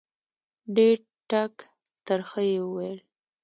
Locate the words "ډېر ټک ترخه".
0.75-2.41